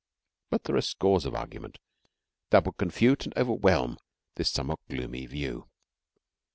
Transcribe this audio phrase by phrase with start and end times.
[0.49, 1.79] But there are scores of arguments
[2.49, 3.99] that would confute and overwhelm
[4.33, 5.69] this somewhat gloomy view.